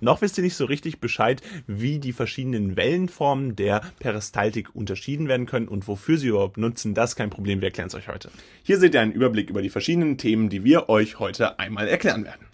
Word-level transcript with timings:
Noch 0.00 0.20
wisst 0.20 0.36
ihr 0.36 0.44
nicht 0.44 0.56
so 0.56 0.66
richtig 0.66 1.00
Bescheid, 1.00 1.40
wie 1.66 1.98
die 1.98 2.12
verschiedenen 2.12 2.76
Wellenformen 2.76 3.56
der 3.56 3.80
Peristaltik 3.98 4.74
unterschieden 4.74 5.28
werden 5.28 5.46
können 5.46 5.68
und 5.68 5.88
wofür 5.88 6.18
sie 6.18 6.28
überhaupt 6.28 6.58
nutzen. 6.58 6.94
Das 6.94 7.10
ist 7.10 7.16
kein 7.16 7.30
Problem, 7.30 7.60
wir 7.60 7.68
erklären 7.68 7.88
es 7.88 7.94
euch 7.94 8.08
heute. 8.08 8.30
Hier 8.62 8.78
seht 8.78 8.94
ihr 8.94 9.00
einen 9.00 9.12
Überblick 9.12 9.48
über 9.48 9.62
die 9.62 9.70
verschiedenen 9.70 10.18
Themen, 10.18 10.50
die 10.50 10.64
wir 10.64 10.88
euch 10.88 11.18
heute 11.18 11.58
einmal 11.58 11.88
erklären 11.88 12.24
werden. 12.24 12.46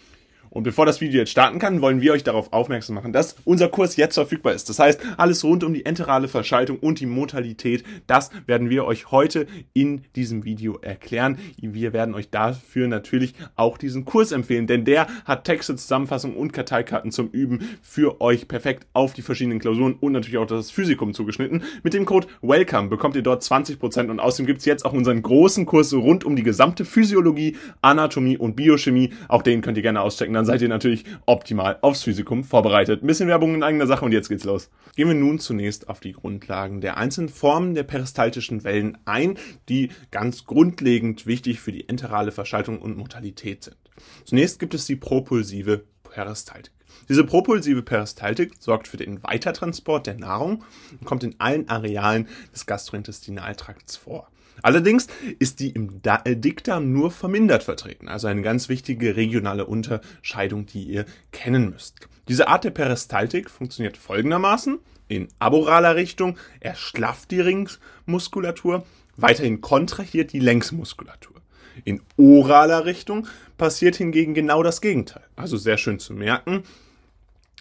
Und 0.53 0.61
bevor 0.61 0.85
das 0.85 1.01
Video 1.01 1.19
jetzt 1.19 1.31
starten 1.31 1.57
kann, 1.57 1.81
wollen 1.81 1.99
wir 1.99 2.13
euch 2.13 2.23
darauf 2.23 2.53
aufmerksam 2.53 2.93
machen, 2.93 3.11
dass 3.11 3.35
unser 3.43 3.69
Kurs 3.69 3.95
jetzt 3.95 4.13
verfügbar 4.13 4.53
ist. 4.53 4.69
Das 4.69 4.77
heißt, 4.77 5.01
alles 5.17 5.43
rund 5.43 5.63
um 5.63 5.73
die 5.73 5.83
enterale 5.83 6.27
Verschaltung 6.27 6.77
und 6.77 6.99
die 6.99 7.07
Modalität, 7.07 7.83
das 8.05 8.29
werden 8.45 8.69
wir 8.69 8.85
euch 8.85 9.09
heute 9.09 9.47
in 9.73 10.03
diesem 10.15 10.45
Video 10.45 10.77
erklären. 10.79 11.39
Wir 11.57 11.91
werden 11.91 12.13
euch 12.13 12.29
dafür 12.29 12.87
natürlich 12.87 13.33
auch 13.55 13.79
diesen 13.79 14.05
Kurs 14.05 14.31
empfehlen, 14.31 14.67
denn 14.67 14.85
der 14.85 15.07
hat 15.25 15.45
Texte, 15.45 15.75
Zusammenfassungen 15.75 16.37
und 16.37 16.53
Karteikarten 16.53 17.11
zum 17.11 17.29
Üben 17.29 17.67
für 17.81 18.21
euch 18.21 18.47
perfekt 18.47 18.85
auf 18.93 19.13
die 19.13 19.23
verschiedenen 19.23 19.57
Klausuren 19.57 19.95
und 19.99 20.11
natürlich 20.11 20.37
auch 20.37 20.45
das 20.45 20.69
Physikum 20.69 21.15
zugeschnitten. 21.15 21.63
Mit 21.81 21.95
dem 21.95 22.05
Code 22.05 22.27
WELCOME 22.43 22.89
bekommt 22.89 23.15
ihr 23.15 23.23
dort 23.23 23.41
20% 23.41 24.11
und 24.11 24.19
außerdem 24.19 24.45
gibt's 24.45 24.65
jetzt 24.65 24.85
auch 24.85 24.93
unseren 24.93 25.23
großen 25.23 25.65
Kurs 25.65 25.91
rund 25.93 26.23
um 26.23 26.35
die 26.35 26.43
gesamte 26.43 26.85
Physiologie, 26.85 27.57
Anatomie 27.81 28.37
und 28.37 28.55
Biochemie. 28.55 29.13
Auch 29.29 29.41
den 29.41 29.61
könnt 29.61 29.77
ihr 29.77 29.83
gerne 29.83 30.01
auschecken 30.01 30.35
dann 30.35 30.42
seid 30.45 30.61
ihr 30.61 30.69
natürlich 30.69 31.05
optimal 31.25 31.77
aufs 31.81 32.03
Physikum 32.03 32.43
vorbereitet. 32.43 33.03
Ein 33.03 33.07
bisschen 33.07 33.27
Werbung 33.27 33.55
in 33.55 33.63
eigener 33.63 33.87
Sache 33.87 34.05
und 34.05 34.11
jetzt 34.11 34.29
geht's 34.29 34.43
los. 34.43 34.69
Gehen 34.95 35.07
wir 35.07 35.15
nun 35.15 35.39
zunächst 35.39 35.89
auf 35.89 35.99
die 35.99 36.13
Grundlagen 36.13 36.81
der 36.81 36.97
einzelnen 36.97 37.29
Formen 37.29 37.75
der 37.75 37.83
peristaltischen 37.83 38.63
Wellen 38.63 38.97
ein, 39.05 39.37
die 39.69 39.89
ganz 40.11 40.45
grundlegend 40.45 41.25
wichtig 41.25 41.59
für 41.59 41.71
die 41.71 41.89
enterale 41.89 42.31
Verschaltung 42.31 42.79
und 42.79 42.97
Mortalität 42.97 43.63
sind. 43.63 43.77
Zunächst 44.25 44.59
gibt 44.59 44.73
es 44.73 44.85
die 44.85 44.95
propulsive 44.95 45.83
Peristaltik. 46.03 46.73
Diese 47.09 47.23
propulsive 47.23 47.81
Peristaltik 47.81 48.53
sorgt 48.59 48.87
für 48.87 48.97
den 48.97 49.23
Weitertransport 49.23 50.07
der 50.07 50.15
Nahrung 50.15 50.63
und 50.91 51.05
kommt 51.05 51.23
in 51.23 51.35
allen 51.39 51.67
Arealen 51.67 52.27
des 52.53 52.65
Gastrointestinaltrakts 52.65 53.97
vor. 53.97 54.29
Allerdings 54.61 55.07
ist 55.39 55.59
die 55.59 55.71
im 55.71 56.01
äh, 56.03 56.35
Dickdarm 56.35 56.91
nur 56.91 57.11
vermindert 57.11 57.63
vertreten, 57.63 58.07
also 58.07 58.27
eine 58.27 58.41
ganz 58.41 58.69
wichtige 58.69 59.15
regionale 59.15 59.65
Unterscheidung, 59.65 60.65
die 60.65 60.83
ihr 60.83 61.05
kennen 61.31 61.69
müsst. 61.69 62.07
Diese 62.27 62.47
Art 62.47 62.63
der 62.63 62.71
Peristaltik 62.71 63.49
funktioniert 63.49 63.97
folgendermaßen. 63.97 64.79
In 65.09 65.27
aboraler 65.39 65.95
Richtung 65.95 66.37
erschlafft 66.61 67.31
die 67.31 67.41
Ringmuskulatur, 67.41 68.85
weiterhin 69.17 69.61
kontrahiert 69.61 70.31
die 70.31 70.39
Längsmuskulatur. 70.39 71.35
In 71.83 72.01
oraler 72.17 72.85
Richtung 72.85 73.27
passiert 73.57 73.95
hingegen 73.95 74.33
genau 74.33 74.63
das 74.63 74.79
Gegenteil. 74.79 75.23
Also 75.35 75.57
sehr 75.57 75.77
schön 75.77 75.99
zu 75.99 76.13
merken. 76.13 76.63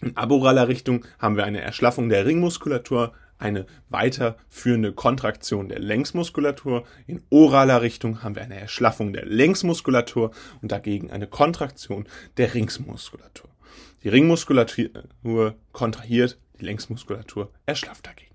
In 0.03 0.17
aboraler 0.17 0.69
Richtung 0.69 1.05
haben 1.19 1.37
wir 1.37 1.45
eine 1.45 1.61
Erschlaffung 1.61 2.09
der 2.09 2.27
Ringmuskulatur, 2.27 3.15
eine 3.43 3.67
weiterführende 3.89 4.93
Kontraktion 4.93 5.69
der 5.69 5.81
Längsmuskulatur. 5.81 6.85
In 7.07 7.23
oraler 7.29 7.83
Richtung 7.83 8.23
haben 8.23 8.37
wir 8.37 8.43
eine 8.43 8.59
Erschlaffung 8.59 9.13
der 9.13 9.27
Längsmuskulatur 9.27 10.31
und 10.63 10.73
dagegen 10.73 11.11
eine 11.11 11.27
Kontraktion 11.27 12.09
der 12.37 12.55
Ringsmuskulatur. 12.55 13.51
Die 14.05 14.09
Ringmuskulatur 14.09 15.55
kontrahiert, 15.73 16.39
die 16.61 16.65
Längsmuskulatur 16.65 17.51
erschlafft 17.67 18.07
dagegen. 18.07 18.32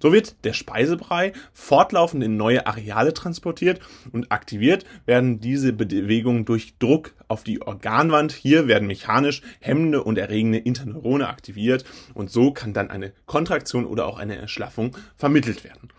So 0.00 0.12
wird 0.12 0.44
der 0.44 0.52
Speisebrei 0.52 1.32
fortlaufend 1.52 2.22
in 2.22 2.36
neue 2.36 2.66
Areale 2.66 3.14
transportiert 3.14 3.80
und 4.12 4.32
aktiviert 4.32 4.84
werden 5.06 5.40
diese 5.40 5.72
Bewegungen 5.72 6.44
durch 6.44 6.74
Druck 6.78 7.14
auf 7.28 7.44
die 7.44 7.62
Organwand. 7.62 8.32
Hier 8.32 8.66
werden 8.68 8.86
mechanisch 8.86 9.42
hemmende 9.60 10.02
und 10.02 10.18
erregende 10.18 10.58
Interneurone 10.58 11.28
aktiviert 11.28 11.84
und 12.14 12.30
so 12.30 12.52
kann 12.52 12.72
dann 12.72 12.90
eine 12.90 13.12
Kontraktion 13.26 13.86
oder 13.86 14.06
auch 14.06 14.18
eine 14.18 14.36
Erschlaffung 14.36 14.96
vermittelt 15.16 15.64
werden. 15.64 15.90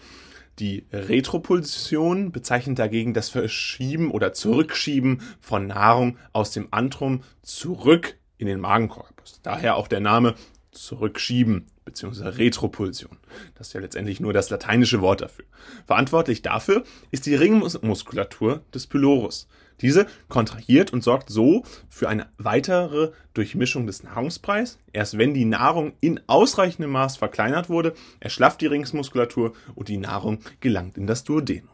Die 0.59 0.85
Retropulsion 0.91 2.31
bezeichnet 2.31 2.77
dagegen 2.77 3.14
das 3.14 3.30
Verschieben 3.30 4.11
oder 4.11 4.33
Zurückschieben 4.33 5.21
von 5.39 5.67
Nahrung 5.67 6.17
aus 6.33 6.52
dem 6.52 6.67
Antrum 6.71 7.23
zurück 7.41 8.17
in 8.37 8.47
den 8.47 8.59
Magenkorpus. 8.59 9.39
Daher 9.43 9.75
auch 9.75 9.87
der 9.87 10.02
Name 10.02 10.36
zurückschieben 10.71 11.67
bzw. 11.91 12.29
Retropulsion. 12.29 13.17
Das 13.55 13.67
ist 13.67 13.73
ja 13.73 13.81
letztendlich 13.81 14.19
nur 14.19 14.33
das 14.33 14.49
lateinische 14.49 15.02
Wort 15.02 15.21
dafür. 15.21 15.45
Verantwortlich 15.85 16.41
dafür 16.41 16.83
ist 17.11 17.25
die 17.25 17.35
Ringmuskulatur 17.35 18.61
des 18.73 18.87
Pylorus. 18.87 19.47
Diese 19.81 20.05
kontrahiert 20.29 20.93
und 20.93 21.03
sorgt 21.03 21.29
so 21.29 21.63
für 21.89 22.07
eine 22.07 22.27
weitere 22.37 23.11
Durchmischung 23.33 23.87
des 23.87 24.03
Nahrungspreis. 24.03 24.77
Erst 24.93 25.17
wenn 25.17 25.33
die 25.33 25.45
Nahrung 25.45 25.93
in 26.02 26.19
ausreichendem 26.27 26.91
Maß 26.91 27.17
verkleinert 27.17 27.67
wurde, 27.67 27.93
erschlafft 28.19 28.61
die 28.61 28.67
Ringmuskulatur 28.67 29.53
und 29.73 29.87
die 29.87 29.97
Nahrung 29.97 30.39
gelangt 30.59 30.97
in 30.97 31.08
das 31.08 31.23
Duodenum. 31.23 31.69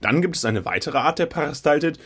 Dann 0.00 0.22
gibt 0.22 0.36
es 0.36 0.44
eine 0.44 0.64
weitere 0.64 0.98
Art 0.98 1.18
der 1.18 1.26
Peristaltik. 1.26 1.96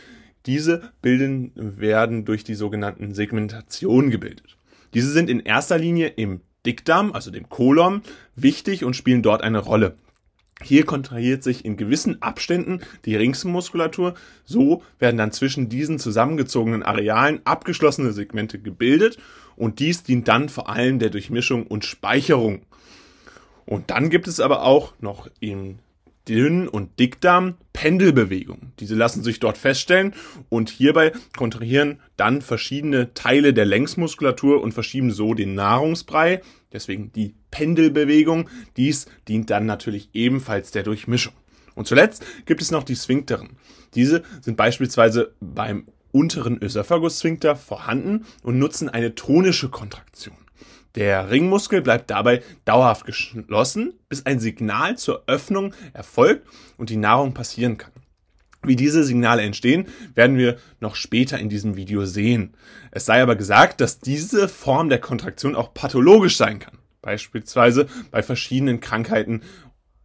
Diese 0.45 0.91
bilden 1.01 1.51
werden 1.55 2.25
durch 2.25 2.43
die 2.43 2.55
sogenannten 2.55 3.13
Segmentationen 3.13 4.09
gebildet. 4.09 4.57
Diese 4.93 5.11
sind 5.11 5.29
in 5.29 5.41
erster 5.41 5.77
Linie 5.77 6.07
im 6.07 6.41
Dickdarm, 6.67 7.13
also 7.13 7.31
dem 7.31 7.49
Kolon, 7.49 8.03
wichtig 8.35 8.83
und 8.83 8.95
spielen 8.95 9.23
dort 9.23 9.41
eine 9.41 9.59
Rolle. 9.59 9.95
Hier 10.61 10.85
kontrahiert 10.85 11.43
sich 11.43 11.65
in 11.65 11.77
gewissen 11.77 12.21
Abständen 12.21 12.81
die 13.05 13.15
Ringsmuskulatur. 13.15 14.15
So 14.43 14.83
werden 14.99 15.17
dann 15.17 15.31
zwischen 15.31 15.69
diesen 15.69 15.99
zusammengezogenen 15.99 16.83
Arealen 16.83 17.41
abgeschlossene 17.45 18.11
Segmente 18.11 18.59
gebildet 18.59 19.17
und 19.55 19.79
dies 19.79 20.03
dient 20.03 20.27
dann 20.27 20.49
vor 20.49 20.69
allem 20.69 20.99
der 20.99 21.11
Durchmischung 21.11 21.67
und 21.67 21.85
Speicherung. 21.85 22.63
Und 23.65 23.91
dann 23.91 24.09
gibt 24.09 24.27
es 24.27 24.39
aber 24.39 24.63
auch 24.63 24.93
noch 24.99 25.29
im 25.39 25.79
Dünn- 26.27 26.67
und 26.67 26.99
Dickdarm 26.99 27.55
Pendelbewegungen. 27.73 28.73
Diese 28.79 28.95
lassen 28.95 29.23
sich 29.23 29.39
dort 29.39 29.57
feststellen 29.57 30.13
und 30.49 30.69
hierbei 30.69 31.13
kontrahieren 31.37 31.99
dann 32.17 32.41
verschiedene 32.41 33.13
Teile 33.13 33.53
der 33.53 33.65
Längsmuskulatur 33.65 34.61
und 34.61 34.73
verschieben 34.73 35.11
so 35.11 35.33
den 35.33 35.53
Nahrungsbrei. 35.53 36.41
Deswegen 36.71 37.11
die 37.13 37.35
Pendelbewegung. 37.51 38.49
Dies 38.75 39.07
dient 39.27 39.49
dann 39.49 39.65
natürlich 39.65 40.09
ebenfalls 40.13 40.71
der 40.71 40.83
Durchmischung. 40.83 41.33
Und 41.75 41.87
zuletzt 41.87 42.25
gibt 42.45 42.61
es 42.61 42.71
noch 42.71 42.83
die 42.83 42.95
Sphinkteren. 42.95 43.57
Diese 43.93 44.23
sind 44.41 44.57
beispielsweise 44.57 45.33
beim 45.39 45.87
unteren 46.11 46.61
Ösophagus-Sphinkter 46.61 47.55
vorhanden 47.55 48.25
und 48.41 48.57
nutzen 48.57 48.89
eine 48.89 49.15
tonische 49.15 49.69
Kontraktion. 49.69 50.35
Der 50.95 51.29
Ringmuskel 51.29 51.81
bleibt 51.81 52.09
dabei 52.09 52.41
dauerhaft 52.65 53.05
geschlossen, 53.05 53.93
bis 54.09 54.25
ein 54.25 54.39
Signal 54.39 54.97
zur 54.97 55.23
Öffnung 55.27 55.73
erfolgt 55.93 56.47
und 56.77 56.89
die 56.89 56.97
Nahrung 56.97 57.35
passieren 57.35 57.77
kann. 57.77 57.91
Wie 58.63 58.75
diese 58.75 59.03
Signale 59.03 59.43
entstehen, 59.43 59.87
werden 60.15 60.37
wir 60.37 60.57
noch 60.79 60.95
später 60.95 61.37
in 61.39 61.49
diesem 61.49 61.75
Video 61.75 62.05
sehen. 62.05 62.55
Es 62.91 63.05
sei 63.05 63.21
aber 63.21 63.35
gesagt, 63.35 63.81
dass 63.81 63.99
diese 63.99 64.47
Form 64.47 64.89
der 64.89 64.99
Kontraktion 64.99 65.55
auch 65.55 65.73
pathologisch 65.73 66.37
sein 66.37 66.59
kann. 66.59 66.77
Beispielsweise 67.01 67.87
bei 68.11 68.23
verschiedenen 68.23 68.79
Krankheiten 68.79 69.41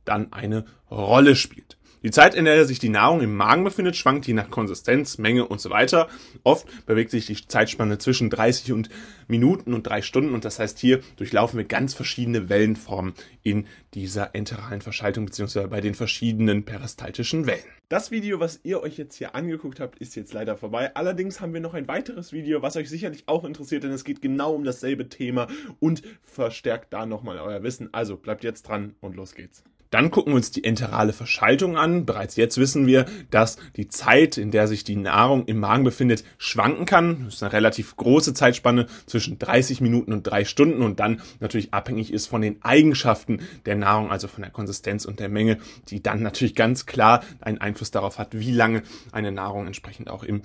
dann 0.04 0.32
eine 0.32 0.66
Rolle 0.90 1.36
spielt. 1.36 1.78
Die 2.02 2.10
Zeit, 2.10 2.34
in 2.34 2.46
der 2.46 2.64
sich 2.64 2.80
die 2.80 2.88
Nahrung 2.88 3.20
im 3.20 3.36
Magen 3.36 3.62
befindet, 3.62 3.94
schwankt 3.94 4.26
je 4.26 4.34
nach 4.34 4.50
Konsistenz, 4.50 5.18
Menge 5.18 5.46
und 5.46 5.60
so 5.60 5.70
weiter. 5.70 6.08
Oft 6.42 6.66
bewegt 6.84 7.12
sich 7.12 7.26
die 7.26 7.46
Zeitspanne 7.46 7.98
zwischen 7.98 8.28
30 8.28 8.72
und 8.72 8.88
Minuten 9.28 9.72
und 9.72 9.86
drei 9.86 10.02
Stunden 10.02 10.34
und 10.34 10.44
das 10.44 10.58
heißt, 10.58 10.80
hier 10.80 11.00
durchlaufen 11.16 11.58
wir 11.58 11.64
ganz 11.64 11.94
verschiedene 11.94 12.48
Wellenformen 12.48 13.14
in 13.44 13.66
dieser 13.94 14.34
enteralen 14.34 14.80
Verschaltung 14.80 15.26
beziehungsweise 15.26 15.68
bei 15.68 15.80
den 15.80 15.94
verschiedenen 15.94 16.64
peristaltischen 16.64 17.46
Wellen. 17.46 17.62
Das 17.88 18.10
Video, 18.10 18.40
was 18.40 18.60
ihr 18.64 18.82
euch 18.82 18.98
jetzt 18.98 19.14
hier 19.16 19.36
angeguckt 19.36 19.78
habt, 19.78 19.98
ist 19.98 20.16
jetzt 20.16 20.32
leider 20.32 20.56
vorbei. 20.56 20.96
Allerdings 20.96 21.40
haben 21.40 21.54
wir 21.54 21.60
noch 21.60 21.74
ein 21.74 21.86
weiteres 21.86 22.32
Video, 22.32 22.62
was 22.62 22.76
euch 22.76 22.88
sicherlich 22.88 23.24
auch 23.26 23.44
interessiert, 23.44 23.84
denn 23.84 23.92
es 23.92 24.02
geht 24.02 24.20
genau 24.20 24.54
um 24.54 24.64
dasselbe 24.64 25.08
Thema 25.08 25.46
und 25.78 26.02
verstärkt 26.22 26.92
da 26.92 27.06
nochmal 27.06 27.38
euer 27.38 27.62
Wissen. 27.62 27.90
Also 27.92 28.16
bleibt 28.16 28.42
jetzt 28.42 28.66
dran 28.66 28.96
und 29.00 29.14
los 29.14 29.34
geht's. 29.34 29.62
Dann 29.92 30.10
gucken 30.10 30.32
wir 30.32 30.36
uns 30.36 30.50
die 30.50 30.64
enterale 30.64 31.12
Verschaltung 31.12 31.76
an. 31.76 32.06
Bereits 32.06 32.36
jetzt 32.36 32.56
wissen 32.56 32.86
wir, 32.86 33.04
dass 33.30 33.58
die 33.76 33.88
Zeit, 33.88 34.38
in 34.38 34.50
der 34.50 34.66
sich 34.66 34.84
die 34.84 34.96
Nahrung 34.96 35.44
im 35.44 35.60
Magen 35.60 35.84
befindet, 35.84 36.24
schwanken 36.38 36.86
kann. 36.86 37.26
Das 37.26 37.34
ist 37.34 37.42
eine 37.42 37.52
relativ 37.52 37.94
große 37.96 38.32
Zeitspanne 38.32 38.86
zwischen 39.04 39.38
30 39.38 39.82
Minuten 39.82 40.14
und 40.14 40.22
drei 40.22 40.46
Stunden 40.46 40.80
und 40.80 40.98
dann 40.98 41.20
natürlich 41.40 41.74
abhängig 41.74 42.10
ist 42.10 42.26
von 42.26 42.40
den 42.40 42.62
Eigenschaften 42.62 43.40
der 43.66 43.76
Nahrung, 43.76 44.10
also 44.10 44.28
von 44.28 44.40
der 44.40 44.50
Konsistenz 44.50 45.04
und 45.04 45.20
der 45.20 45.28
Menge, 45.28 45.58
die 45.88 46.02
dann 46.02 46.22
natürlich 46.22 46.54
ganz 46.54 46.86
klar 46.86 47.22
einen 47.42 47.58
Einfluss 47.58 47.90
darauf 47.90 48.18
hat, 48.18 48.28
wie 48.32 48.52
lange 48.52 48.82
eine 49.12 49.30
Nahrung 49.30 49.66
entsprechend 49.66 50.08
auch 50.08 50.24
im 50.24 50.40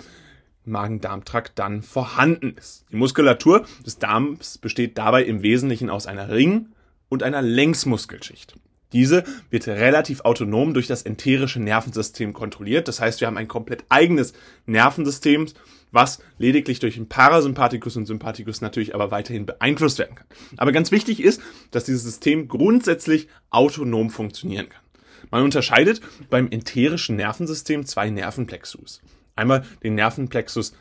Magen-Darm-Trakt 0.66 1.58
dann 1.58 1.80
vorhanden 1.80 2.54
ist. 2.58 2.84
Die 2.92 2.96
Muskulatur 2.96 3.64
des 3.86 3.98
Darms 3.98 4.58
besteht 4.58 4.98
dabei 4.98 5.24
im 5.24 5.42
Wesentlichen 5.42 5.88
aus 5.88 6.06
einer 6.06 6.28
Ring- 6.28 6.66
und 7.08 7.22
einer 7.22 7.40
Längsmuskelschicht. 7.40 8.54
Diese 8.92 9.24
wird 9.50 9.66
relativ 9.66 10.20
autonom 10.22 10.72
durch 10.74 10.86
das 10.86 11.02
enterische 11.02 11.60
Nervensystem 11.60 12.32
kontrolliert. 12.32 12.88
Das 12.88 13.00
heißt, 13.00 13.20
wir 13.20 13.26
haben 13.26 13.36
ein 13.36 13.48
komplett 13.48 13.84
eigenes 13.88 14.32
Nervensystem, 14.66 15.46
was 15.92 16.20
lediglich 16.38 16.78
durch 16.80 16.94
den 16.94 17.08
Parasympathikus 17.08 17.96
und 17.96 18.06
Sympathikus 18.06 18.60
natürlich 18.60 18.94
aber 18.94 19.10
weiterhin 19.10 19.46
beeinflusst 19.46 19.98
werden 19.98 20.16
kann. 20.16 20.26
Aber 20.56 20.72
ganz 20.72 20.90
wichtig 20.90 21.22
ist, 21.22 21.40
dass 21.70 21.84
dieses 21.84 22.02
System 22.02 22.48
grundsätzlich 22.48 23.28
autonom 23.50 24.10
funktionieren 24.10 24.68
kann. 24.68 24.82
Man 25.30 25.42
unterscheidet 25.42 26.00
beim 26.30 26.50
enterischen 26.50 27.16
Nervensystem 27.16 27.84
zwei 27.84 28.08
Nervenplexus. 28.08 29.02
Einmal 29.36 29.64
den 29.82 29.94
Nervenplexus 29.94 30.72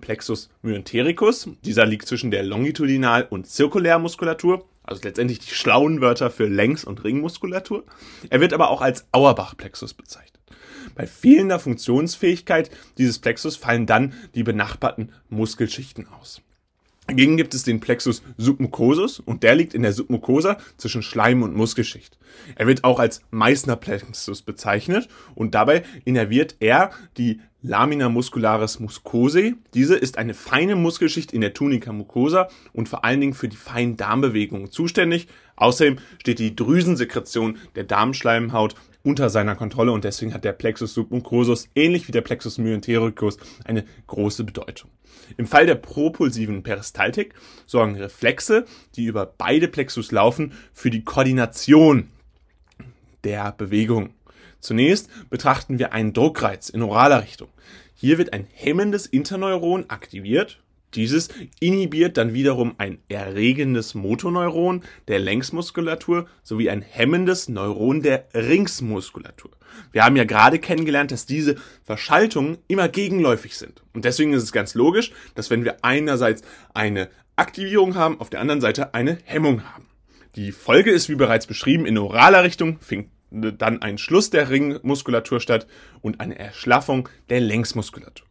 Plexus 0.00 0.50
myentericus. 0.62 1.48
Dieser 1.64 1.86
liegt 1.86 2.06
zwischen 2.06 2.30
der 2.30 2.42
Longitudinal- 2.42 3.26
und 3.28 3.46
Zirkulärmuskulatur, 3.46 4.66
also 4.90 5.02
letztendlich 5.04 5.38
die 5.38 5.54
schlauen 5.54 6.00
Wörter 6.00 6.30
für 6.30 6.46
Längs- 6.46 6.84
und 6.84 7.04
Ringmuskulatur. 7.04 7.84
Er 8.28 8.40
wird 8.40 8.52
aber 8.52 8.70
auch 8.70 8.80
als 8.80 9.06
Auerbach-Plexus 9.12 9.94
bezeichnet. 9.94 10.40
Bei 10.94 11.06
fehlender 11.06 11.60
Funktionsfähigkeit 11.60 12.70
dieses 12.98 13.18
Plexus 13.18 13.56
fallen 13.56 13.86
dann 13.86 14.14
die 14.34 14.42
benachbarten 14.42 15.12
Muskelschichten 15.28 16.08
aus. 16.08 16.42
Dagegen 17.06 17.36
gibt 17.36 17.54
es 17.54 17.64
den 17.64 17.80
Plexus 17.80 18.22
submucosus 18.36 19.18
und 19.18 19.42
der 19.42 19.56
liegt 19.56 19.74
in 19.74 19.82
der 19.82 19.92
Submucosa 19.92 20.58
zwischen 20.76 21.02
Schleim- 21.02 21.42
und 21.42 21.56
Muskelschicht. 21.56 22.18
Er 22.54 22.66
wird 22.68 22.84
auch 22.84 23.00
als 23.00 23.22
Meissner 23.30 23.74
Plexus 23.74 24.42
bezeichnet 24.42 25.08
und 25.34 25.54
dabei 25.54 25.82
innerviert 26.04 26.56
er 26.60 26.90
die 27.16 27.40
Lamina 27.62 28.08
muscularis 28.08 28.80
mucosae. 28.80 29.54
Diese 29.74 29.96
ist 29.96 30.18
eine 30.18 30.34
feine 30.34 30.76
Muskelschicht 30.76 31.32
in 31.32 31.40
der 31.40 31.52
Tunica 31.52 31.92
mucosa 31.92 32.48
und 32.72 32.88
vor 32.88 33.04
allen 33.04 33.20
Dingen 33.20 33.34
für 33.34 33.48
die 33.48 33.56
feinen 33.56 33.96
Darmbewegungen 33.96 34.70
zuständig. 34.70 35.26
Außerdem 35.56 35.98
steht 36.18 36.38
die 36.38 36.56
Drüsensekretion 36.56 37.58
der 37.74 37.84
Darmschleimhaut 37.84 38.76
unter 39.02 39.30
seiner 39.30 39.56
Kontrolle 39.56 39.92
und 39.92 40.04
deswegen 40.04 40.34
hat 40.34 40.44
der 40.44 40.52
Plexus 40.52 40.94
submucosus 40.94 41.68
ähnlich 41.74 42.08
wie 42.08 42.12
der 42.12 42.20
Plexus 42.20 42.58
myentericus 42.58 43.38
eine 43.64 43.84
große 44.06 44.44
Bedeutung. 44.44 44.90
Im 45.36 45.46
Fall 45.46 45.66
der 45.66 45.74
propulsiven 45.76 46.62
Peristaltik 46.62 47.34
sorgen 47.66 47.96
Reflexe, 47.96 48.64
die 48.96 49.04
über 49.04 49.26
beide 49.26 49.68
Plexus 49.68 50.12
laufen, 50.12 50.52
für 50.72 50.90
die 50.90 51.04
Koordination 51.04 52.10
der 53.24 53.52
Bewegung. 53.52 54.14
Zunächst 54.60 55.08
betrachten 55.30 55.78
wir 55.78 55.92
einen 55.92 56.12
Druckreiz 56.12 56.68
in 56.68 56.82
oraler 56.82 57.22
Richtung. 57.22 57.48
Hier 57.94 58.18
wird 58.18 58.32
ein 58.32 58.46
hemmendes 58.52 59.06
Interneuron 59.06 59.88
aktiviert 59.88 60.62
dieses 60.94 61.28
inhibiert 61.60 62.16
dann 62.16 62.34
wiederum 62.34 62.74
ein 62.78 62.98
erregendes 63.08 63.94
Motoneuron 63.94 64.82
der 65.08 65.18
Längsmuskulatur 65.18 66.26
sowie 66.42 66.70
ein 66.70 66.82
hemmendes 66.82 67.48
Neuron 67.48 68.02
der 68.02 68.26
Ringsmuskulatur. 68.34 69.52
Wir 69.92 70.04
haben 70.04 70.16
ja 70.16 70.24
gerade 70.24 70.58
kennengelernt, 70.58 71.12
dass 71.12 71.26
diese 71.26 71.56
Verschaltungen 71.84 72.58
immer 72.66 72.88
gegenläufig 72.88 73.56
sind. 73.56 73.82
Und 73.92 74.04
deswegen 74.04 74.32
ist 74.32 74.42
es 74.42 74.52
ganz 74.52 74.74
logisch, 74.74 75.12
dass 75.34 75.50
wenn 75.50 75.64
wir 75.64 75.84
einerseits 75.84 76.42
eine 76.74 77.08
Aktivierung 77.36 77.94
haben, 77.94 78.20
auf 78.20 78.30
der 78.30 78.40
anderen 78.40 78.60
Seite 78.60 78.94
eine 78.94 79.18
Hemmung 79.24 79.64
haben. 79.64 79.86
Die 80.36 80.52
Folge 80.52 80.90
ist, 80.90 81.08
wie 81.08 81.14
bereits 81.14 81.46
beschrieben, 81.46 81.86
in 81.86 81.98
oraler 81.98 82.44
Richtung 82.44 82.78
dann 83.30 83.80
ein 83.82 83.98
Schluss 83.98 84.30
der 84.30 84.50
Ringmuskulatur 84.50 85.40
statt 85.40 85.66
und 86.00 86.20
eine 86.20 86.38
Erschlaffung 86.38 87.08
der 87.28 87.40
Längsmuskulatur. 87.40 88.26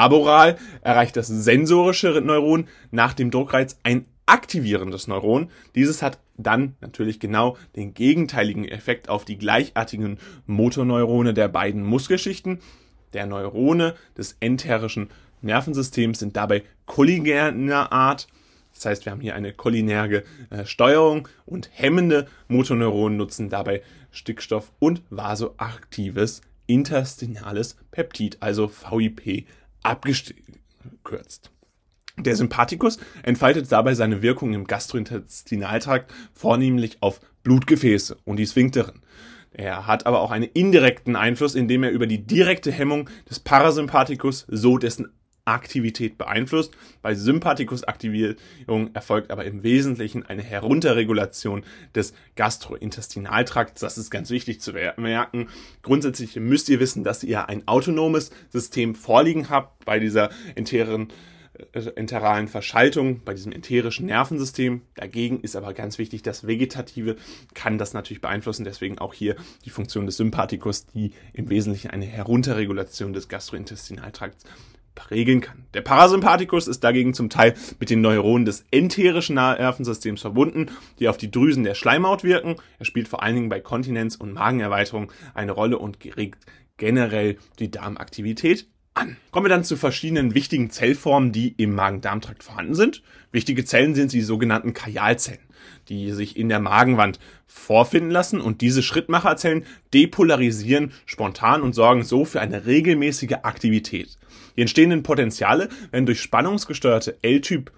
Aboral 0.00 0.56
erreicht 0.80 1.14
das 1.16 1.26
sensorische 1.26 2.22
Neuron 2.24 2.68
nach 2.90 3.12
dem 3.12 3.30
Druckreiz 3.30 3.78
ein 3.82 4.06
aktivierendes 4.24 5.08
Neuron. 5.08 5.50
Dieses 5.74 6.00
hat 6.00 6.18
dann 6.38 6.74
natürlich 6.80 7.20
genau 7.20 7.58
den 7.76 7.92
gegenteiligen 7.92 8.66
Effekt 8.66 9.10
auf 9.10 9.26
die 9.26 9.36
gleichartigen 9.36 10.18
Motorneurone 10.46 11.34
der 11.34 11.48
beiden 11.48 11.84
Muskelschichten. 11.84 12.60
Der 13.12 13.26
Neurone 13.26 13.94
des 14.16 14.38
enterischen 14.40 15.10
Nervensystems 15.42 16.20
sind 16.20 16.34
dabei 16.34 16.62
kolligerner 16.86 17.92
Art. 17.92 18.26
Das 18.72 18.86
heißt, 18.86 19.04
wir 19.04 19.12
haben 19.12 19.20
hier 19.20 19.34
eine 19.34 19.52
cholinerge 19.52 20.24
äh, 20.48 20.64
Steuerung 20.64 21.28
und 21.44 21.68
hemmende 21.74 22.26
Motoneuronen 22.48 23.18
nutzen 23.18 23.50
dabei 23.50 23.82
Stickstoff 24.12 24.72
und 24.78 25.02
vasoaktives 25.10 26.40
intestinales 26.66 27.76
Peptid, 27.90 28.38
also 28.40 28.70
VIP 28.70 29.44
abgekürzt. 29.82 31.50
Der 32.18 32.36
Sympathikus 32.36 32.98
entfaltet 33.22 33.70
dabei 33.72 33.94
seine 33.94 34.22
Wirkung 34.22 34.52
im 34.52 34.66
Gastrointestinaltrakt 34.66 36.12
vornehmlich 36.34 36.98
auf 37.00 37.20
Blutgefäße 37.42 38.18
und 38.24 38.36
die 38.36 38.46
Sphinkteren. 38.46 39.02
Er 39.52 39.86
hat 39.86 40.06
aber 40.06 40.20
auch 40.20 40.30
einen 40.30 40.48
indirekten 40.52 41.16
Einfluss, 41.16 41.54
indem 41.54 41.82
er 41.82 41.90
über 41.90 42.06
die 42.06 42.24
direkte 42.24 42.70
Hemmung 42.70 43.08
des 43.28 43.40
Parasympathikus 43.40 44.46
so 44.48 44.78
dessen 44.78 45.12
Aktivität 45.50 46.18
beeinflusst. 46.18 46.72
Bei 47.02 47.14
Sympathikusaktivierung 47.14 48.94
erfolgt 48.94 49.30
aber 49.30 49.44
im 49.44 49.62
Wesentlichen 49.62 50.24
eine 50.24 50.42
Herunterregulation 50.42 51.64
des 51.94 52.14
Gastrointestinaltrakts. 52.36 53.80
Das 53.80 53.98
ist 53.98 54.10
ganz 54.10 54.30
wichtig 54.30 54.60
zu 54.60 54.72
merken. 54.72 55.48
Grundsätzlich 55.82 56.36
müsst 56.36 56.68
ihr 56.68 56.80
wissen, 56.80 57.04
dass 57.04 57.24
ihr 57.24 57.48
ein 57.48 57.66
autonomes 57.66 58.30
System 58.50 58.94
vorliegen 58.94 59.50
habt 59.50 59.84
bei 59.84 59.98
dieser 59.98 60.30
enteren 60.54 61.08
äh, 61.72 61.90
enteralen 61.96 62.48
Verschaltung, 62.48 63.22
bei 63.24 63.34
diesem 63.34 63.52
enterischen 63.52 64.06
Nervensystem. 64.06 64.82
Dagegen 64.94 65.40
ist 65.40 65.56
aber 65.56 65.74
ganz 65.74 65.98
wichtig, 65.98 66.22
das 66.22 66.46
Vegetative 66.46 67.16
kann 67.54 67.78
das 67.78 67.92
natürlich 67.92 68.20
beeinflussen. 68.20 68.64
Deswegen 68.64 68.98
auch 68.98 69.14
hier 69.14 69.36
die 69.64 69.70
Funktion 69.70 70.06
des 70.06 70.16
Sympathikus, 70.16 70.86
die 70.86 71.12
im 71.32 71.48
Wesentlichen 71.50 71.90
eine 71.90 72.06
Herunterregulation 72.06 73.12
des 73.12 73.28
Gastrointestinaltrakts 73.28 74.44
regeln 75.10 75.40
kann. 75.40 75.66
Der 75.74 75.80
Parasympathikus 75.80 76.68
ist 76.68 76.84
dagegen 76.84 77.14
zum 77.14 77.30
Teil 77.30 77.54
mit 77.78 77.90
den 77.90 78.00
Neuronen 78.00 78.44
des 78.44 78.64
enterischen 78.70 79.34
Nervensystems 79.34 80.20
verbunden, 80.20 80.66
die 80.98 81.08
auf 81.08 81.16
die 81.16 81.30
Drüsen 81.30 81.64
der 81.64 81.74
Schleimhaut 81.74 82.24
wirken. 82.24 82.56
Er 82.78 82.84
spielt 82.84 83.08
vor 83.08 83.22
allen 83.22 83.34
Dingen 83.34 83.48
bei 83.48 83.60
Kontinenz 83.60 84.16
und 84.16 84.32
Magenerweiterung 84.32 85.12
eine 85.34 85.52
Rolle 85.52 85.78
und 85.78 85.98
regt 86.16 86.44
generell 86.76 87.36
die 87.58 87.70
Darmaktivität 87.70 88.66
an. 88.94 89.16
Kommen 89.30 89.46
wir 89.46 89.50
dann 89.50 89.64
zu 89.64 89.76
verschiedenen 89.76 90.34
wichtigen 90.34 90.70
Zellformen, 90.70 91.32
die 91.32 91.54
im 91.56 91.74
Magen-Darm-Trakt 91.74 92.42
vorhanden 92.42 92.74
sind. 92.74 93.02
Wichtige 93.32 93.64
Zellen 93.64 93.94
sind 93.94 94.12
die 94.12 94.22
sogenannten 94.22 94.74
Kajalzellen, 94.74 95.40
die 95.88 96.12
sich 96.12 96.36
in 96.36 96.48
der 96.48 96.60
Magenwand 96.60 97.18
vorfinden 97.46 98.10
lassen 98.10 98.40
und 98.40 98.60
diese 98.60 98.82
Schrittmacherzellen 98.82 99.64
depolarisieren 99.92 100.92
spontan 101.06 101.62
und 101.62 101.74
sorgen 101.74 102.04
so 102.04 102.24
für 102.24 102.40
eine 102.40 102.66
regelmäßige 102.66 103.38
Aktivität. 103.42 104.16
Die 104.56 104.62
entstehenden 104.62 105.02
Potenziale 105.02 105.68
werden 105.90 106.06
durch 106.06 106.20
spannungsgesteuerte 106.20 107.18
L-Typ 107.22 107.72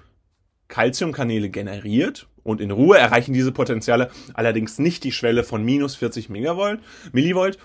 Calciumkanäle 0.68 1.50
generiert 1.50 2.28
und 2.42 2.60
in 2.60 2.70
Ruhe 2.70 2.98
erreichen 2.98 3.34
diese 3.34 3.52
Potenziale 3.52 4.10
allerdings 4.34 4.78
nicht 4.78 5.04
die 5.04 5.12
Schwelle 5.12 5.44
von 5.44 5.64
minus 5.64 5.96
40 5.96 6.28
Megavolt, 6.28 6.80
Millivolt, 7.12 7.58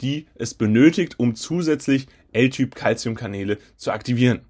die 0.00 0.26
es 0.34 0.54
benötigt, 0.54 1.18
um 1.18 1.34
zusätzlich 1.34 2.06
L-Typ 2.32 2.74
Calciumkanäle 2.74 3.58
zu 3.76 3.92
aktivieren. 3.92 4.40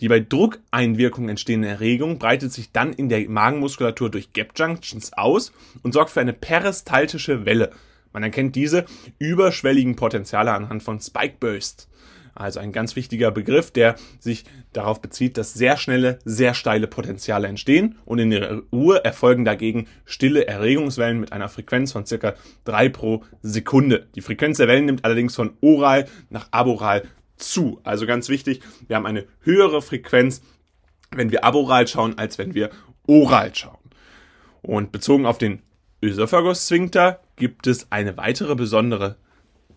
Die 0.00 0.08
bei 0.08 0.20
Druckeinwirkung 0.20 1.28
entstehende 1.28 1.68
Erregung 1.68 2.18
breitet 2.18 2.52
sich 2.52 2.72
dann 2.72 2.92
in 2.92 3.08
der 3.08 3.28
Magenmuskulatur 3.28 4.10
durch 4.10 4.32
Gap 4.32 4.52
Junctions 4.56 5.12
aus 5.12 5.52
und 5.82 5.92
sorgt 5.92 6.10
für 6.10 6.20
eine 6.20 6.32
peristaltische 6.32 7.44
Welle. 7.44 7.70
Man 8.12 8.22
erkennt 8.22 8.56
diese 8.56 8.86
überschwelligen 9.18 9.96
Potenziale 9.96 10.52
anhand 10.52 10.82
von 10.82 11.00
Spike 11.00 11.36
Bursts. 11.38 11.88
Also 12.36 12.60
ein 12.60 12.70
ganz 12.70 12.96
wichtiger 12.96 13.30
Begriff, 13.30 13.70
der 13.70 13.96
sich 14.20 14.44
darauf 14.74 15.00
bezieht, 15.00 15.38
dass 15.38 15.54
sehr 15.54 15.78
schnelle, 15.78 16.18
sehr 16.24 16.52
steile 16.52 16.86
Potenziale 16.86 17.48
entstehen 17.48 17.96
und 18.04 18.18
in 18.18 18.30
der 18.30 18.62
Ruhe 18.72 19.02
erfolgen 19.02 19.46
dagegen 19.46 19.86
stille 20.04 20.46
Erregungswellen 20.46 21.18
mit 21.18 21.32
einer 21.32 21.48
Frequenz 21.48 21.92
von 21.92 22.04
circa 22.04 22.34
drei 22.64 22.90
pro 22.90 23.24
Sekunde. 23.40 24.06
Die 24.14 24.20
Frequenz 24.20 24.58
der 24.58 24.68
Wellen 24.68 24.84
nimmt 24.84 25.04
allerdings 25.04 25.34
von 25.34 25.56
oral 25.62 26.06
nach 26.28 26.48
aboral 26.50 27.04
zu. 27.36 27.80
Also 27.84 28.06
ganz 28.06 28.28
wichtig, 28.28 28.62
wir 28.86 28.96
haben 28.96 29.06
eine 29.06 29.26
höhere 29.40 29.82
Frequenz, 29.82 30.42
wenn 31.10 31.30
wir 31.30 31.44
aboral 31.44 31.86
schauen, 31.86 32.18
als 32.18 32.38
wenn 32.38 32.54
wir 32.54 32.70
oral 33.06 33.54
schauen. 33.54 33.78
Und 34.62 34.92
bezogen 34.92 35.26
auf 35.26 35.38
den 35.38 35.62
Ösophagus-Sphinkter 36.02 37.20
gibt 37.36 37.66
es 37.66 37.90
eine 37.90 38.16
weitere 38.16 38.54
besondere 38.54 39.16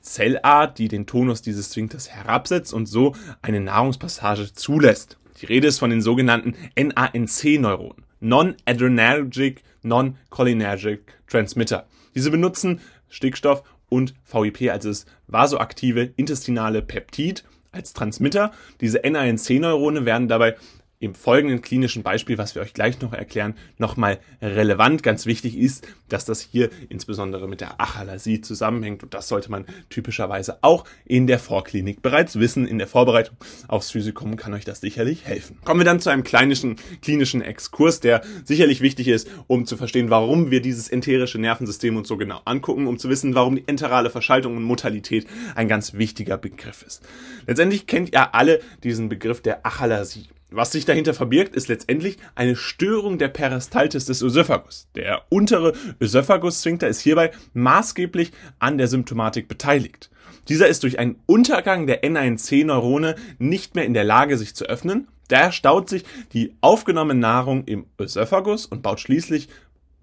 Zellart, 0.02 0.80
die 0.80 0.88
den 0.88 1.06
Tonus 1.06 1.42
dieses 1.42 1.72
Sphinkters 1.72 2.10
herabsetzt 2.10 2.74
und 2.74 2.88
so 2.88 3.16
eine 3.42 3.60
Nahrungspassage 3.60 4.54
zulässt. 4.54 5.18
Die 5.42 5.46
Rede 5.46 5.68
ist 5.68 5.80
von 5.80 5.90
den 5.90 6.02
sogenannten 6.02 6.56
NANC-Neuronen, 6.76 8.04
Non-Adrenergic 8.20 9.64
Non-Cholinergic 9.84 11.02
Transmitter. 11.28 11.88
Diese 12.16 12.32
benutzen 12.32 12.82
Stickstoff 13.10 13.64
und 13.90 14.14
VIP, 14.32 14.72
also 14.72 14.90
das 14.90 15.06
vasoaktive 15.28 16.14
intestinale 16.16 16.82
Peptid, 16.82 17.44
als 17.72 17.94
Transmitter. 17.94 18.52
Diese 18.82 19.00
NANC-Neurone 19.00 20.06
werden 20.06 20.28
dabei 20.28 20.56
im 21.02 21.16
folgenden 21.16 21.62
klinischen 21.62 22.04
Beispiel, 22.04 22.38
was 22.38 22.56
wir 22.56 22.62
euch 22.62 22.74
gleich 22.74 23.00
noch 23.00 23.14
erklären, 23.14 23.56
nochmal 23.78 24.20
relevant. 24.42 25.02
Ganz 25.02 25.26
wichtig 25.26 25.58
ist, 25.58 25.88
dass 26.10 26.26
das 26.26 26.42
hier 26.42 26.70
insbesondere 26.90 27.48
mit 27.48 27.62
der 27.62 27.80
Achalasie 27.80 28.42
zusammenhängt 28.42 29.02
und 29.04 29.14
das 29.14 29.30
sollte 29.30 29.50
man 29.50 29.66
typischerweise 29.90 30.58
auch 30.62 30.84
in 31.06 31.26
der 31.26 31.40
Vorklinik 31.40 32.02
bereits 32.02 32.38
wissen. 32.38 32.68
In 32.68 32.80
der 32.80 32.88
Vorbereitung 32.88 33.38
aufs 33.70 33.92
Physikum 33.92 34.36
kann 34.36 34.54
euch 34.54 34.66
das 34.66 34.82
sicherlich 34.82 35.26
helfen. 35.26 35.58
Kommen 35.64 35.80
wir 35.80 35.86
dann 35.86 36.02
zu 36.02 36.10
einem 36.10 36.24
kleinischen 36.24 36.76
klinischen 37.02 37.42
Exkurs, 37.42 38.02
der 38.02 38.22
sicherlich 38.44 38.82
wichtig 38.82 39.08
ist, 39.08 39.30
um 39.48 39.66
zu 39.66 39.78
verstehen, 39.78 40.10
warum 40.10 40.52
wir 40.52 40.62
dieses 40.62 40.90
enterische 40.90 41.40
Nervensystem 41.40 41.96
uns 41.96 42.10
so 42.10 42.18
genau 42.18 42.42
angucken, 42.44 42.88
um 42.88 43.00
zu 43.00 43.08
wissen, 43.08 43.36
warum 43.36 43.56
die 43.56 43.68
enterale 43.68 44.10
Verschaltung 44.10 44.58
und 44.58 44.64
Motalität 44.64 45.28
ein 45.56 45.70
ganz 45.70 45.94
wichtiger 45.94 46.38
Begriff 46.38 46.84
ist. 46.84 47.08
Letztendlich 47.48 47.88
kennt 47.88 48.12
ihr 48.12 48.36
alle 48.36 48.60
diesen 48.84 49.08
Begriff 49.08 49.42
der 49.42 49.66
Achalasie. 49.66 50.28
Was 50.52 50.72
sich 50.72 50.86
dahinter 50.86 51.14
verbirgt, 51.14 51.56
ist 51.56 51.68
letztendlich 51.68 52.18
eine 52.34 52.56
Störung 52.56 53.20
der 53.20 53.28
Peristaltis 53.28 54.06
des 54.06 54.24
Ösophagus. 54.24 54.88
Der 54.96 55.22
untere 55.30 55.74
Ösophagus-Sphinkter 56.02 56.88
ist 56.88 57.02
hierbei 57.02 57.32
maßgeblich 57.54 58.32
an 58.58 58.80
der 58.80 58.88
Symptomatik 58.88 59.48
beteiligt. 59.48 60.10
Dieser 60.48 60.68
ist 60.68 60.82
durch 60.82 60.98
einen 60.98 61.18
Untergang 61.28 61.86
der 61.86 62.04
N1C-Neurone 62.04 63.16
nicht 63.38 63.76
mehr 63.76 63.86
in 63.86 63.94
der 63.94 64.04
Lage, 64.04 64.38
sich 64.38 64.56
zu 64.56 64.66
öffnen. 64.66 65.08
Daher 65.28 65.52
staut 65.52 65.88
sich 65.88 66.04
die 66.34 66.56
aufgenommene 66.62 67.20
Nahrung 67.20 67.66
im 67.66 67.86
Ösophagus 68.00 68.66
und 68.66 68.82
baut 68.82 69.00
schließlich 69.00 69.50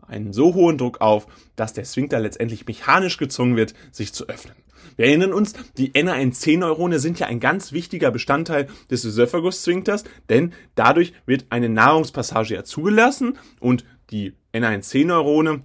einen 0.07 0.33
so 0.33 0.55
hohen 0.55 0.79
Druck 0.79 1.01
auf, 1.01 1.27
dass 1.57 1.73
der 1.73 1.85
Sphinkter 1.85 2.21
letztendlich 2.21 2.65
mechanisch 2.69 3.17
gezwungen 3.17 3.57
wird, 3.57 3.75
sich 3.91 4.13
zu 4.13 4.29
öffnen. 4.29 4.55
Wir 4.97 5.07
erinnern 5.07 5.33
uns, 5.33 5.53
die 5.77 5.93
NAN10-Neurone 5.93 6.99
sind 6.99 7.19
ja 7.19 7.27
ein 7.27 7.41
ganz 7.41 7.73
wichtiger 7.73 8.11
Bestandteil 8.11 8.69
des 8.91 9.05
Ösophagus-Sphinkters, 9.05 10.05
denn 10.29 10.53
dadurch 10.75 11.13
wird 11.27 11.47
eine 11.51 11.69
Nahrungspassage 11.69 12.55
ja 12.55 12.65
zugelassen 12.65 13.39
und 13.61 13.85
die 14.11 14.35
NAN10-Neurone 14.55 15.63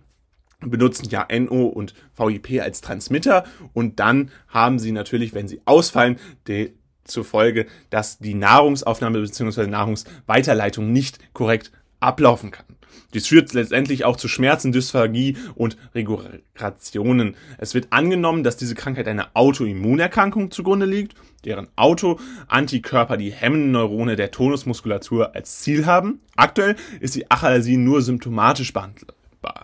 benutzen 0.59 1.09
ja 1.09 1.27
NO 1.31 1.65
und 1.65 1.93
VIP 2.15 2.61
als 2.61 2.81
Transmitter 2.81 3.45
und 3.73 3.99
dann 3.99 4.31
haben 4.47 4.79
sie 4.79 4.91
natürlich, 4.91 5.33
wenn 5.33 5.47
sie 5.47 5.61
ausfallen, 5.65 6.19
die, 6.47 6.73
zur 7.03 7.25
Folge, 7.25 7.65
dass 7.89 8.19
die 8.19 8.35
Nahrungsaufnahme 8.35 9.21
bzw. 9.21 9.67
Nahrungsweiterleitung 9.67 10.91
nicht 10.91 11.33
korrekt 11.33 11.71
ablaufen 11.99 12.51
kann. 12.51 12.65
Dies 13.13 13.27
führt 13.27 13.53
letztendlich 13.53 14.05
auch 14.05 14.17
zu 14.17 14.27
Schmerzen, 14.27 14.71
Dysphagie 14.71 15.37
und 15.55 15.77
Regulationen. 15.95 17.35
Es 17.57 17.73
wird 17.73 17.87
angenommen, 17.91 18.43
dass 18.43 18.57
diese 18.57 18.75
Krankheit 18.75 19.07
eine 19.07 19.35
Autoimmunerkrankung 19.35 20.51
zugrunde 20.51 20.85
liegt, 20.85 21.15
deren 21.45 21.67
Autoantikörper 21.75 23.17
die 23.17 23.31
hemmenden 23.31 23.71
Neurone 23.71 24.15
der 24.15 24.31
Tonusmuskulatur 24.31 25.35
als 25.35 25.59
Ziel 25.59 25.85
haben. 25.85 26.21
Aktuell 26.35 26.75
ist 26.99 27.15
die 27.15 27.29
Achalasie 27.29 27.77
nur 27.77 28.01
symptomatisch 28.01 28.73
behandelt 28.73 29.13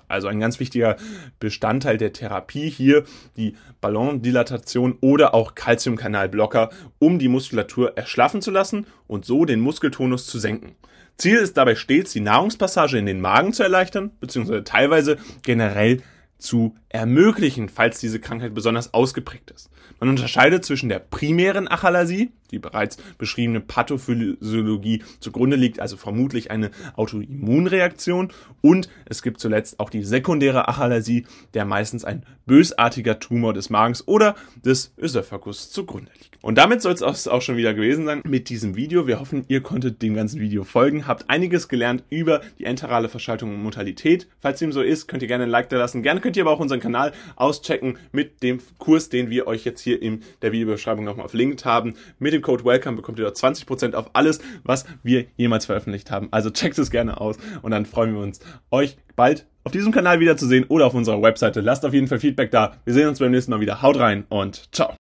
also 0.08 0.28
ein 0.28 0.40
ganz 0.40 0.60
wichtiger 0.60 0.98
Bestandteil 1.40 1.98
der 1.98 2.14
Therapie 2.14 2.70
hier, 2.70 3.04
die 3.36 3.56
Ballondilatation 3.82 4.98
oder 5.02 5.34
auch 5.34 5.56
Calciumkanalblocker, 5.56 6.70
um 7.00 7.20
die 7.20 7.28
Muskulatur 7.28 7.98
erschlaffen 7.98 8.42
zu 8.42 8.52
lassen 8.52 8.88
und 9.08 9.26
so 9.26 9.46
den 9.46 9.60
Muskeltonus 9.60 10.28
zu 10.28 10.40
senken. 10.40 10.76
Ziel 11.18 11.38
ist 11.38 11.58
dabei 11.58 11.76
stets, 11.76 12.14
die 12.14 12.20
Nahrungspassage 12.20 12.98
in 12.98 13.06
den 13.06 13.22
Magen 13.22 13.54
zu 13.54 13.64
erleichtern, 13.64 14.12
beziehungsweise 14.20 14.64
teilweise 14.64 15.18
generell 15.42 16.04
zu 16.38 16.76
ermöglichen, 16.90 17.70
falls 17.70 18.00
diese 18.00 18.20
Krankheit 18.20 18.54
besonders 18.54 18.94
ausgeprägt 18.94 19.50
ist. 19.52 19.72
Man 20.00 20.10
unterscheidet 20.10 20.64
zwischen 20.64 20.90
der 20.90 21.00
primären 21.00 21.68
Achalasie, 21.68 22.32
die 22.52 22.60
bereits 22.60 22.98
beschriebene 23.18 23.60
Pathophysiologie 23.60 25.04
zugrunde 25.20 25.58
liegt, 25.58 25.80
also 25.80 25.98
vermutlich 25.98 26.52
eine 26.52 26.72
Autoimmunreaktion, 26.96 28.32
und 28.62 28.90
es 29.06 29.22
gibt 29.22 29.40
zuletzt 29.40 29.80
auch 29.80 29.90
die 29.90 30.04
sekundäre 30.04 30.68
Achalasie, 30.68 31.26
der 31.54 31.66
meistens 31.66 32.04
ein 32.04 32.24
bösartiger 32.46 33.20
Tumor 33.20 33.54
des 33.54 33.70
Magens 33.70 34.08
oder 34.08 34.36
des 34.64 34.94
Ösophagus 34.98 35.72
zugrunde 35.72 36.12
liegt. 36.18 36.38
Und 36.42 36.58
damit 36.58 36.82
soll 36.82 36.94
es 36.94 37.28
auch 37.28 37.42
schon 37.42 37.58
wieder 37.58 37.74
gewesen 37.74 38.06
sein 38.06 38.22
mit 38.26 38.50
diesem 38.50 38.76
Video. 38.76 39.08
Wir 39.08 39.20
hoffen, 39.20 39.44
ihr 39.48 39.62
konntet 39.62 40.02
dem 40.02 40.14
ganzen 40.14 40.40
Video 40.40 40.64
folgen, 40.64 41.08
habt 41.08 41.30
einiges 41.30 41.68
gelernt 41.68 42.04
über 42.10 42.42
die 42.60 42.66
enterale 42.66 43.10
Verschaltung 43.10 43.54
und 43.54 43.62
Mortalität. 43.62 44.28
Falls 44.40 44.60
dem 44.60 44.72
so 44.72 44.82
ist, 44.82 45.08
könnt 45.08 45.24
ihr 45.24 45.28
gerne 45.28 45.44
ein 45.44 45.50
Like 45.50 45.70
da 45.70 45.78
lassen. 45.78 46.04
Gerne 46.04 46.22
könnt 46.22 46.38
ihr 46.38 46.44
aber 46.44 46.52
auch 46.52 46.60
unseren 46.60 46.80
Kanal 46.80 47.12
auschecken 47.36 47.98
mit 48.12 48.44
dem 48.44 48.60
Kurs, 48.78 49.10
den 49.10 49.30
wir 49.30 49.48
euch 49.48 49.66
jetzt 49.66 49.82
hier 49.82 50.02
in 50.02 50.22
der 50.42 50.52
Videobeschreibung 50.52 51.04
nochmal 51.04 51.28
verlinkt 51.28 51.66
haben. 51.66 51.96
Mit 52.20 52.34
dem 52.38 52.44
Code 52.44 52.64
WELCOME 52.66 52.96
bekommt 52.96 53.20
ihr 53.20 53.26
dort 53.26 53.38
20% 53.38 53.94
auf 53.94 54.12
alles, 54.14 54.40
was 54.64 54.86
wir 55.04 55.26
jemals 55.36 55.66
veröffentlicht 55.66 56.12
haben. 56.12 56.28
Also 56.32 56.50
checkt 56.50 56.78
es 56.78 56.92
gerne 56.92 57.20
aus 57.20 57.38
und 57.62 57.72
dann 57.72 57.86
freuen 57.86 58.14
wir 58.14 58.22
uns, 58.22 58.40
euch 58.72 58.98
bald 59.16 59.46
auf 59.64 59.72
diesem 59.72 59.92
Kanal 59.92 60.20
wiederzusehen 60.20 60.66
oder 60.70 60.86
auf 60.86 60.94
unserer 60.94 61.22
Webseite. 61.22 61.62
Lasst 61.62 61.86
auf 61.86 61.94
jeden 61.94 62.08
Fall 62.08 62.20
Feedback 62.20 62.52
da. 62.52 62.78
Wir 62.86 62.94
sehen 62.94 63.08
uns 63.08 63.20
beim 63.20 63.32
nächsten 63.32 63.52
Mal 63.52 63.60
wieder. 63.60 63.82
Haut 63.82 64.00
rein 64.00 64.26
und 64.30 64.74
ciao. 64.74 64.96